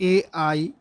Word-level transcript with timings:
AI 0.00 0.74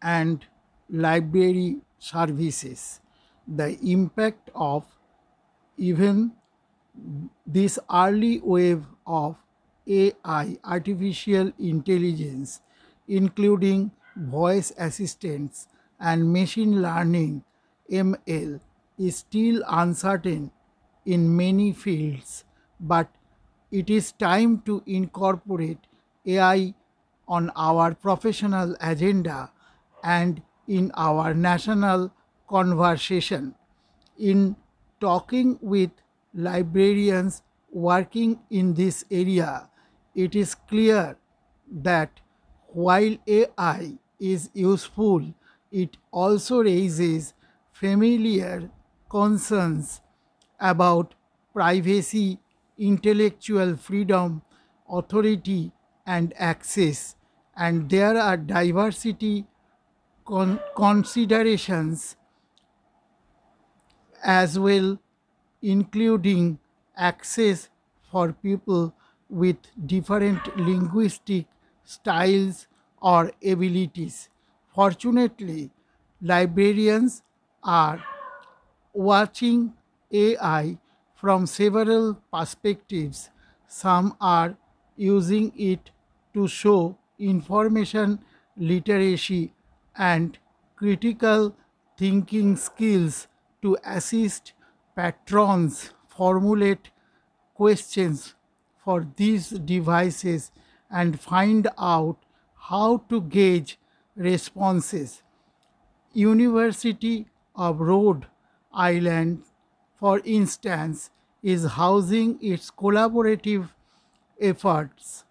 and 0.00 0.44
library 0.88 1.80
services. 1.98 3.00
The 3.46 3.78
impact 3.80 4.50
of 4.54 4.84
even 5.76 6.32
this 7.46 7.78
early 7.92 8.40
wave 8.40 8.84
of 9.06 9.36
AI, 9.86 10.56
artificial 10.64 11.52
intelligence, 11.58 12.60
including 13.08 13.90
voice 14.16 14.72
assistants 14.78 15.68
and 15.98 16.32
machine 16.32 16.80
learning 16.82 17.44
ML, 17.90 18.60
is 18.98 19.16
still 19.16 19.62
uncertain 19.68 20.50
in 21.04 21.34
many 21.36 21.72
fields, 21.72 22.44
but 22.78 23.10
it 23.70 23.90
is 23.90 24.12
time 24.12 24.60
to 24.62 24.82
incorporate 24.86 25.86
AI 26.26 26.74
on 27.28 27.50
our 27.56 27.94
professional 27.94 28.76
agenda 28.80 29.50
and 30.02 30.42
in 30.66 30.90
our 30.94 31.34
national 31.34 32.12
conversation. 32.48 33.54
In 34.18 34.56
talking 35.00 35.58
with 35.60 35.90
librarians 36.34 37.42
working 37.72 38.40
in 38.50 38.74
this 38.74 39.04
area, 39.10 39.68
it 40.14 40.34
is 40.34 40.54
clear 40.54 41.16
that 41.70 42.20
while 42.68 43.16
AI 43.26 43.98
is 44.20 44.50
useful, 44.54 45.34
it 45.70 45.96
also 46.10 46.62
raises 46.62 47.34
familiar 47.70 48.70
concerns 49.10 50.00
about 50.60 51.14
privacy, 51.52 52.38
intellectual 52.78 53.76
freedom, 53.76 54.42
authority, 54.88 55.72
and 56.06 56.32
access. 56.36 57.16
And 57.56 57.90
there 57.90 58.16
are 58.16 58.36
diversity 58.36 59.46
con- 60.26 60.60
considerations 60.76 62.16
as 64.22 64.58
well, 64.58 64.98
including 65.60 66.58
access 66.96 67.68
for 68.10 68.32
people 68.32 68.94
with 69.28 69.56
different 69.86 70.56
linguistic 70.56 71.46
styles 71.84 72.66
or 73.00 73.32
abilities. 73.44 74.28
Fortunately, 74.74 75.70
librarians 76.20 77.22
are 77.62 78.02
watching 78.92 79.74
AI 80.12 80.78
from 81.14 81.46
several 81.46 82.14
perspectives. 82.32 83.30
Some 83.68 84.16
are 84.20 84.56
using 84.96 85.52
it 85.58 85.90
to 86.34 86.48
show 86.48 86.98
information 87.18 88.18
literacy 88.56 89.52
and 89.96 90.38
critical 90.76 91.54
thinking 91.96 92.56
skills 92.56 93.28
to 93.62 93.76
assist 93.84 94.52
patrons 94.96 95.92
formulate 96.16 96.90
questions 97.54 98.34
for 98.84 99.06
these 99.16 99.50
devices 99.50 100.50
and 100.90 101.18
find 101.20 101.68
out 101.78 102.16
how 102.70 102.98
to 103.08 103.20
gauge 103.20 103.78
responses. 104.16 105.22
University 106.12 107.26
of 107.54 107.80
Rhode 107.80 108.26
Island, 108.72 109.42
for 109.98 110.20
instance, 110.24 111.10
is 111.42 111.64
housing 111.64 112.38
its 112.42 112.70
collaborative 112.70 113.70
efforts 114.40 115.24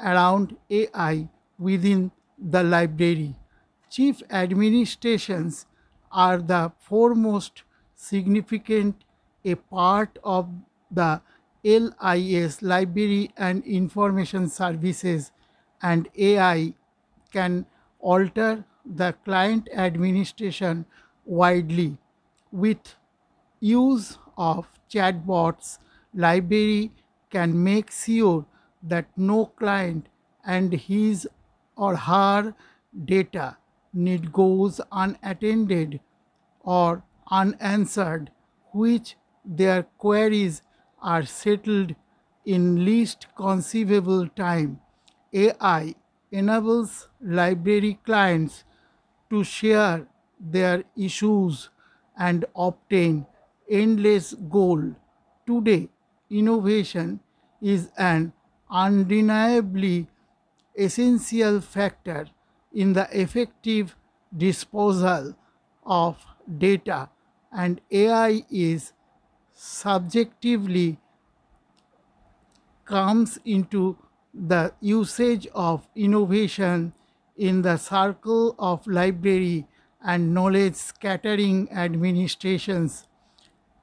around 0.00 0.56
AI 0.70 1.28
within 1.58 2.10
the 2.38 2.62
library. 2.62 3.34
Chief 3.90 4.22
administrations 4.30 5.66
are 6.10 6.38
the 6.38 6.72
foremost 6.78 7.62
significant 7.94 9.04
a 9.44 9.54
part 9.54 10.18
of 10.24 10.48
the 10.90 11.20
LIS 11.64 12.62
Library 12.62 13.30
and 13.36 13.64
Information 13.64 14.48
Services 14.48 15.32
and 15.82 16.08
AI 16.16 16.74
can 17.32 17.66
alter 18.00 18.64
the 18.84 19.12
client 19.24 19.68
administration 19.72 20.86
widely 21.24 21.96
with 22.52 22.94
use 23.60 24.18
of 24.36 24.66
chatbots 24.88 25.78
library 26.14 26.92
can 27.30 27.62
make 27.64 27.90
sure 27.90 28.46
that 28.88 29.06
no 29.16 29.46
client 29.46 30.08
and 30.44 30.72
his 30.72 31.28
or 31.76 31.96
her 31.96 32.54
data 33.04 33.56
need 33.92 34.32
goes 34.32 34.80
unattended 34.92 36.00
or 36.60 37.02
unanswered 37.30 38.30
which 38.72 39.16
their 39.44 39.82
queries 40.06 40.62
are 41.02 41.24
settled 41.24 41.94
in 42.44 42.84
least 42.84 43.26
conceivable 43.36 44.28
time 44.28 44.78
ai 45.44 45.94
enables 46.30 47.08
library 47.20 47.98
clients 48.04 48.64
to 49.30 49.42
share 49.44 50.06
their 50.38 50.84
issues 50.96 51.70
and 52.18 52.44
obtain 52.54 53.26
endless 53.70 54.34
gold. 54.34 54.94
Today, 55.46 55.88
innovation 56.30 57.20
is 57.60 57.90
an 57.96 58.32
undeniably 58.70 60.08
essential 60.76 61.60
factor 61.60 62.28
in 62.72 62.92
the 62.92 63.08
effective 63.18 63.96
disposal 64.36 65.34
of 65.84 66.24
data, 66.58 67.08
and 67.52 67.80
AI 67.90 68.44
is 68.50 68.92
subjectively 69.52 70.98
comes 72.84 73.38
into 73.44 73.96
the 74.32 74.72
usage 74.80 75.46
of 75.54 75.88
innovation 75.94 76.92
in 77.36 77.62
the 77.62 77.76
circle 77.76 78.54
of 78.58 78.86
library 78.86 79.66
and 80.02 80.32
knowledge 80.32 80.74
scattering 80.74 81.70
administrations. 81.72 83.08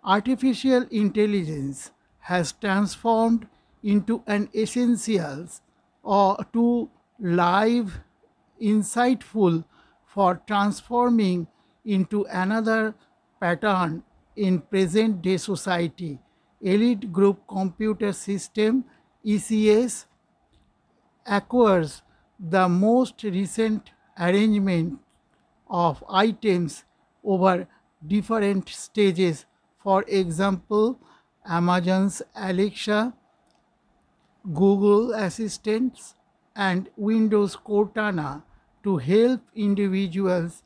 Artificial 0.03 0.83
intelligence 0.91 1.91
has 2.19 2.53
transformed 2.53 3.47
into 3.83 4.23
an 4.27 4.49
essential 4.53 5.47
or 6.01 6.37
to 6.53 6.89
live 7.19 7.99
insightful 8.61 9.63
for 10.05 10.41
transforming 10.47 11.47
into 11.85 12.25
another 12.29 12.95
pattern 13.39 14.03
in 14.35 14.59
present 14.59 15.21
day 15.21 15.37
society. 15.37 16.19
Elite 16.61 17.11
Group 17.11 17.41
Computer 17.47 18.13
System 18.13 18.85
ECS 19.25 20.05
acquires 21.25 22.01
the 22.39 22.67
most 22.69 23.23
recent 23.23 23.91
arrangement 24.19 24.99
of 25.69 26.03
items 26.09 26.83
over 27.23 27.67
different 28.05 28.69
stages. 28.69 29.45
For 29.81 30.03
example, 30.07 30.99
Amazon's 31.45 32.21
Alexa, 32.35 33.13
Google 34.51 35.13
Assistants, 35.13 36.15
and 36.55 36.89
Windows 36.97 37.55
Cortana 37.55 38.43
to 38.83 38.97
help 38.97 39.41
individuals 39.55 40.63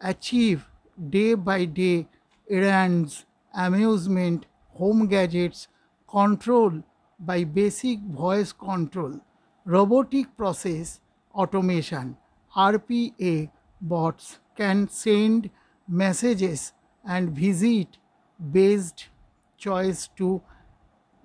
achieve 0.00 0.66
day 1.08 1.34
by 1.34 1.66
day 1.66 2.08
errands, 2.48 3.26
amusement, 3.54 4.46
home 4.70 5.06
gadgets, 5.06 5.68
control 6.08 6.82
by 7.18 7.44
basic 7.44 8.00
voice 8.00 8.52
control, 8.52 9.20
robotic 9.64 10.36
process 10.36 11.00
automation, 11.34 12.16
RPA 12.56 13.50
bots 13.80 14.38
can 14.56 14.88
send 14.88 15.50
messages 15.86 16.72
and 17.04 17.30
visit 17.30 17.98
based 18.50 19.08
choice 19.58 20.08
to 20.16 20.40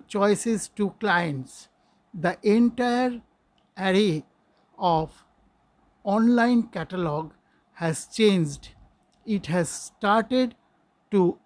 choices 0.06 0.68
to 0.68 0.90
clients. 1.00 1.68
The 2.18 2.38
entire 2.42 3.20
array 3.76 4.24
of 4.78 5.22
online 6.02 6.62
catalog 6.68 7.32
has 7.74 8.06
changed. 8.06 8.70
It 9.26 9.46
has 9.46 9.68
started 9.68 10.54
to 11.10 11.38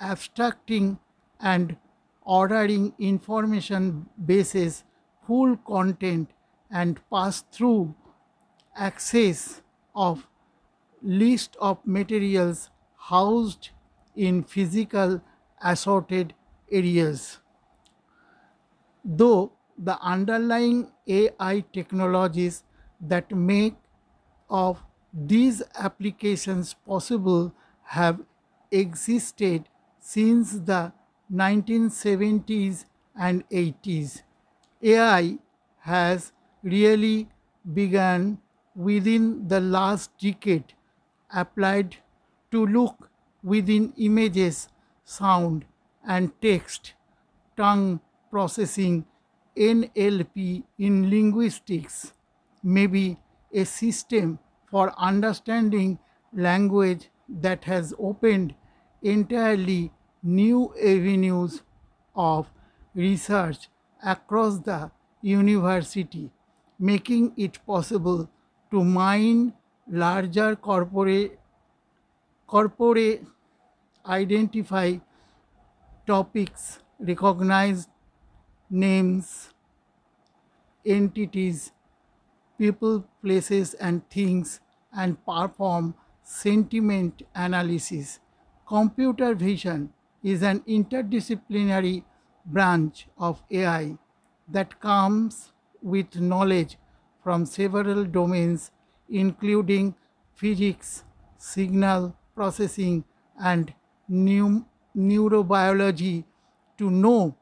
abstracting 0.00 1.00
and 1.40 1.76
ordering 2.22 2.94
information 3.00 4.06
bases 4.24 4.84
full 5.26 5.56
content 5.56 6.30
and 6.70 7.00
pass 7.10 7.42
through 7.50 7.96
access 8.76 9.60
of 9.94 10.28
list 11.02 11.56
of 11.60 11.84
materials 11.84 12.70
housed 12.96 13.70
in 14.14 14.44
physical 14.44 15.20
assorted 15.60 16.32
areas. 16.70 17.38
Though 19.04 19.52
the 19.78 19.98
underlying 20.00 20.92
AI 21.06 21.60
technologies 21.72 22.64
that 23.00 23.30
make 23.32 23.74
of 24.48 24.82
these 25.12 25.62
applications 25.74 26.74
possible 26.74 27.52
have 27.84 28.20
existed 28.70 29.68
since 29.98 30.52
the 30.60 30.92
1970s 31.30 32.84
and 33.18 33.48
80s. 33.50 34.22
AI 34.82 35.38
has 35.80 36.32
really 36.62 37.28
begun 37.72 38.38
within 38.74 39.48
the 39.48 39.60
last 39.60 40.16
decade 40.18 40.74
applied 41.30 41.96
to 42.50 42.66
look 42.66 43.10
within 43.42 43.92
images, 43.96 44.68
sound, 45.04 45.64
and 46.06 46.32
text, 46.40 46.94
tongue 47.56 48.00
processing, 48.30 49.06
NLP 49.56 50.64
in 50.78 51.10
linguistics, 51.10 52.12
may 52.62 52.86
be 52.86 53.18
a 53.52 53.64
system 53.64 54.38
for 54.70 54.92
understanding 54.98 55.98
language 56.32 57.08
that 57.28 57.64
has 57.64 57.94
opened 57.98 58.54
entirely 59.02 59.92
new 60.22 60.74
avenues 60.76 61.62
of 62.14 62.50
research 62.94 63.68
across 64.04 64.58
the 64.60 64.90
university, 65.22 66.30
making 66.78 67.32
it 67.36 67.64
possible 67.66 68.28
to 68.70 68.84
mine 68.84 69.54
larger 69.88 70.56
corpora 70.56 71.28
corpora 72.46 73.18
identify 74.06 74.96
topics, 76.06 76.78
recognize 76.98 77.88
names, 78.70 79.52
entities, 80.84 81.72
people, 82.58 83.04
places, 83.22 83.74
and 83.74 84.08
things, 84.10 84.60
and 84.92 85.24
perform 85.26 85.94
sentiment 86.22 87.22
analysis. 87.34 88.20
Computer 88.66 89.34
vision 89.34 89.92
is 90.22 90.42
an 90.42 90.60
interdisciplinary 90.60 92.04
branch 92.44 93.08
of 93.18 93.42
AI 93.50 93.96
that 94.48 94.80
comes 94.80 95.52
with 95.82 96.16
knowledge 96.20 96.78
from 97.22 97.44
several 97.46 98.04
domains, 98.04 98.70
including 99.08 99.94
physics, 100.34 101.04
signal 101.38 102.16
processing, 102.34 103.04
and 103.40 103.74
neurobiology, 104.10 106.24
to 106.78 106.90
know 106.90 107.36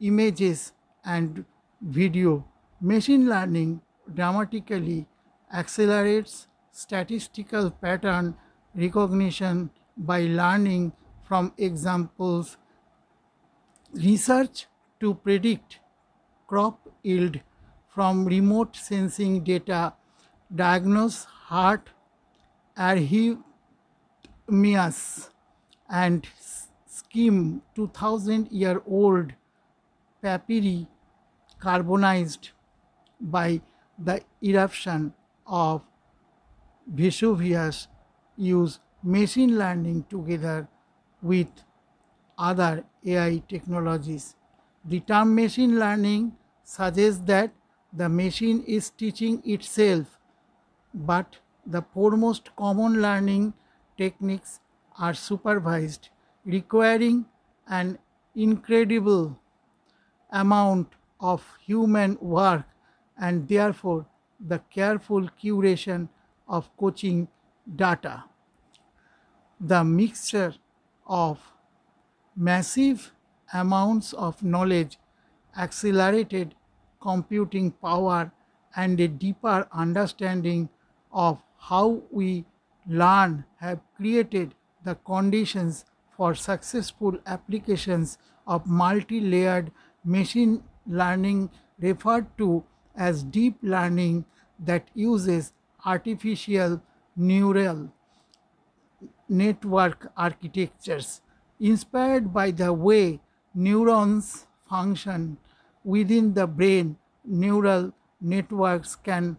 images 0.00 0.72
and 1.04 1.44
video. 1.80 2.44
Machine 2.80 3.28
learning 3.28 3.80
dramatically 4.14 5.06
accelerates 5.52 6.46
statistical 6.72 7.70
pattern 7.70 8.34
recognition 8.74 9.70
by 9.96 10.22
learning 10.22 10.92
from 11.22 11.52
examples, 11.58 12.56
research 13.92 14.66
to 15.00 15.14
predict 15.14 15.80
crop 16.46 16.88
yield 17.02 17.40
from 17.88 18.24
remote 18.24 18.76
sensing 18.76 19.42
data, 19.44 19.92
diagnose 20.54 21.24
heart 21.24 21.90
arrhythmias, 22.76 23.38
and 25.88 26.26
skim 26.86 27.62
2000 27.74 28.48
year 28.50 28.82
old 28.86 29.32
papyri 30.22 30.88
carbonized 31.60 32.50
by 33.20 33.60
the 33.98 34.22
eruption 34.42 35.14
of 35.46 35.82
Vesuvius 36.86 37.88
use 38.36 38.80
machine 39.02 39.56
learning 39.58 40.04
together 40.10 40.68
with 41.22 41.48
other 42.38 42.84
AI 43.04 43.42
technologies. 43.48 44.36
The 44.84 45.00
term 45.00 45.34
machine 45.34 45.78
learning 45.78 46.36
suggests 46.64 47.20
that 47.26 47.52
the 47.92 48.08
machine 48.08 48.62
is 48.66 48.90
teaching 48.90 49.42
itself, 49.44 50.18
but 50.94 51.38
the 51.66 51.82
foremost 51.82 52.54
common 52.56 53.02
learning 53.02 53.54
techniques 53.98 54.60
are 54.98 55.14
supervised, 55.14 56.08
requiring 56.44 57.26
an 57.68 57.98
incredible 58.34 59.38
amount 60.32 60.88
of 61.20 61.44
human 61.60 62.16
work 62.20 62.64
and 63.18 63.48
therefore 63.48 64.06
the 64.40 64.58
careful 64.70 65.28
curation 65.42 66.08
of 66.48 66.74
coaching 66.76 67.28
data. 67.76 68.24
The 69.60 69.84
mixture 69.84 70.54
of 71.06 71.38
massive 72.36 73.12
amounts 73.52 74.12
of 74.12 74.42
knowledge, 74.42 74.98
accelerated 75.56 76.54
computing 77.00 77.72
power, 77.72 78.32
and 78.76 79.00
a 79.00 79.08
deeper 79.08 79.66
understanding 79.72 80.68
of 81.12 81.42
how 81.58 82.02
we 82.10 82.44
learn 82.86 83.44
have 83.56 83.80
created 83.96 84.54
the 84.84 84.94
conditions 84.94 85.84
for 86.16 86.34
successful 86.34 87.18
applications 87.26 88.16
of 88.46 88.66
multi-layered 88.66 89.72
machine 90.04 90.62
learning 90.86 91.50
referred 91.78 92.26
to 92.38 92.64
as 92.96 93.22
deep 93.22 93.56
learning 93.62 94.24
that 94.58 94.88
uses 94.94 95.52
artificial 95.84 96.82
neural 97.16 97.90
network 99.28 100.12
architectures 100.16 101.22
inspired 101.58 102.32
by 102.32 102.50
the 102.50 102.72
way 102.72 103.20
neurons 103.54 104.46
function 104.68 105.38
within 105.84 106.34
the 106.34 106.46
brain. 106.46 106.96
Neural 107.24 107.92
networks 108.20 108.96
can 108.96 109.38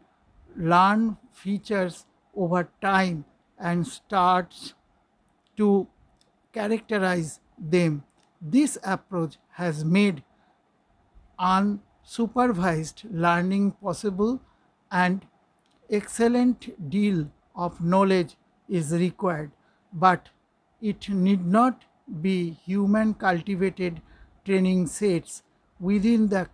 learn 0.56 1.18
features 1.31 2.06
over 2.36 2.69
time 2.81 3.25
and 3.60 3.86
starts 3.86 4.74
to 5.58 5.88
characterize 6.54 7.40
them. 7.58 8.04
This 8.42 8.78
approach 8.84 9.38
has 9.52 9.84
made 9.86 10.24
unsupervised 11.49 13.03
learning 13.11 13.71
possible 13.83 14.39
and 14.91 15.25
excellent 15.89 16.89
deal 16.89 17.29
of 17.55 17.81
knowledge 17.83 18.36
is 18.69 18.91
required, 18.91 19.51
but 19.91 20.29
it 20.81 21.10
need 21.10 21.45
not 21.45 21.83
be 22.21 22.51
human 22.65 23.13
cultivated 23.13 24.01
training 24.45 24.86
sets 24.88 25.43
within 25.79 26.27
the 26.27 26.48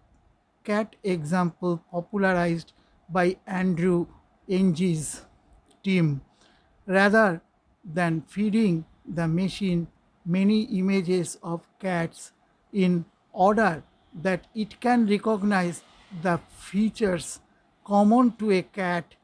cat 0.64 0.96
example 1.04 1.82
popularized 1.92 2.74
by 3.10 3.38
Andrew 3.46 4.08
Ng's 4.50 5.26
team. 5.84 6.22
Rather 6.86 7.42
than 7.84 8.22
feeding 8.22 8.86
the 9.06 9.28
machine 9.28 9.88
many 10.26 10.64
images 10.80 11.38
of 11.42 11.68
cats 11.80 12.32
in 12.74 13.06
order 13.32 13.84
that 14.14 14.48
it 14.56 14.80
can 14.80 15.08
recognize 15.08 15.84
the 16.22 16.40
features 16.50 17.40
common 17.86 18.32
to 18.38 18.52
a 18.52 18.62
cat, 18.62 19.16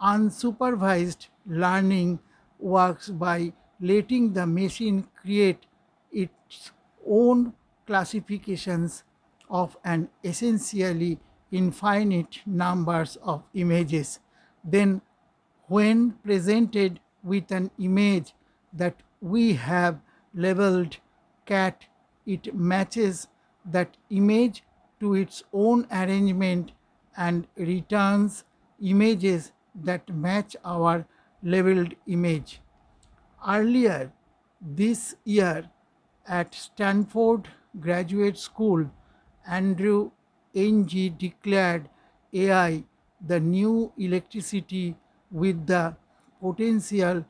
unsupervised 0.00 1.28
learning 1.46 2.18
works 2.58 3.08
by 3.08 3.52
letting 3.80 4.32
the 4.32 4.46
machine 4.46 5.06
create 5.20 5.66
its 6.12 6.72
own 7.06 7.52
classifications 7.86 9.04
of 9.50 9.76
an 9.84 10.08
essentially 10.22 11.18
infinite 11.52 12.40
numbers 12.46 13.16
of 13.22 13.44
images. 13.54 14.20
Then 14.64 15.02
when 15.66 16.12
presented 16.24 17.00
with 17.22 17.50
an 17.50 17.70
image 17.78 18.34
that 18.72 19.02
we 19.20 19.54
have 19.54 20.00
labeled 20.34 20.96
cat, 21.46 21.84
it 22.26 22.54
matches 22.54 23.28
that 23.64 23.96
image 24.10 24.62
to 25.00 25.14
its 25.14 25.42
own 25.52 25.86
arrangement 25.90 26.72
and 27.16 27.46
returns 27.56 28.44
images 28.80 29.52
that 29.74 30.08
match 30.14 30.56
our 30.64 31.06
labeled 31.42 31.94
image. 32.06 32.60
Earlier 33.46 34.12
this 34.60 35.16
year 35.24 35.70
at 36.26 36.54
Stanford 36.54 37.48
Graduate 37.80 38.38
School, 38.38 38.90
Andrew 39.46 40.10
Ng 40.54 41.16
declared 41.18 41.88
AI 42.32 42.84
the 43.26 43.40
new 43.40 43.92
electricity 43.98 44.96
with 45.30 45.66
the 45.66 45.96
potential 46.40 47.24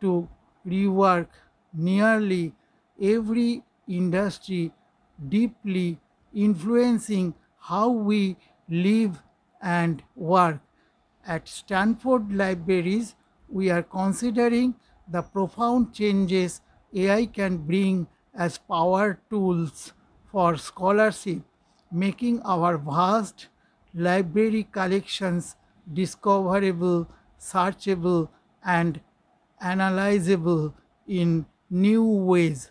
to 0.00 0.28
rework 0.66 1.28
nearly 1.72 2.54
every 3.00 3.64
industry, 3.86 4.72
deeply 5.28 5.98
influencing 6.34 7.34
how 7.58 7.88
we 7.88 8.36
live 8.68 9.22
and 9.62 10.02
work. 10.14 10.60
At 11.26 11.48
Stanford 11.48 12.32
Libraries, 12.32 13.14
we 13.48 13.70
are 13.70 13.82
considering 13.82 14.74
the 15.08 15.22
profound 15.22 15.94
changes 15.94 16.60
AI 16.94 17.26
can 17.26 17.58
bring 17.58 18.06
as 18.34 18.58
power 18.58 19.20
tools 19.28 19.92
for 20.30 20.56
scholarship, 20.56 21.42
making 21.90 22.40
our 22.42 22.78
vast 22.78 23.48
library 23.94 24.68
collections 24.70 25.56
discoverable, 25.92 27.08
searchable, 27.40 28.28
and 28.64 29.00
analyzable 29.62 30.72
in 31.06 31.46
new 31.70 32.04
ways. 32.04 32.70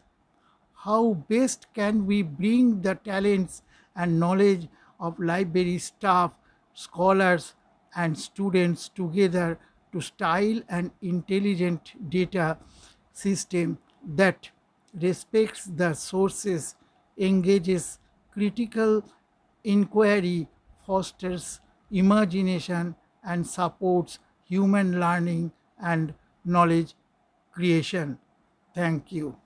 How 0.83 1.13
best 1.13 1.67
can 1.73 2.05
we 2.05 2.21
bring 2.21 2.81
the 2.81 2.95
talents 2.95 3.63
and 3.95 4.19
knowledge 4.19 4.67
of 4.99 5.19
library 5.19 5.77
staff, 5.79 6.37
scholars, 6.73 7.55
and 7.95 8.17
students 8.17 8.87
together 8.89 9.59
to 9.91 10.01
style 10.01 10.61
an 10.69 10.91
intelligent 11.01 12.09
data 12.09 12.57
system 13.13 13.79
that 14.05 14.51
respects 14.93 15.65
the 15.65 15.93
sources, 15.93 16.75
engages 17.17 17.99
critical 18.31 19.03
inquiry, 19.63 20.47
fosters 20.85 21.59
imagination, 21.91 22.95
and 23.23 23.45
supports 23.47 24.19
human 24.45 24.99
learning 24.99 25.51
and 25.79 26.13
knowledge 26.45 26.95
creation. 27.51 28.19
Thank 28.73 29.11
you. 29.11 29.37